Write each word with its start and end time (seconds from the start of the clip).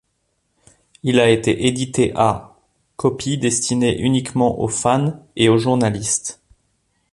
Il 1.03 1.19
a 1.19 1.29
été 1.29 1.67
édité 1.67 2.11
à 2.15 2.57
copies 2.95 3.37
destinées 3.37 4.01
uniquement 4.01 4.59
aux 4.59 4.67
fans 4.67 5.23
et 5.35 5.47
aux 5.47 5.59
journalistes. 5.59 6.41